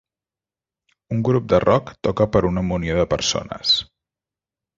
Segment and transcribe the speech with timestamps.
[1.15, 3.77] Un grup de rock toca per a una munió de persones.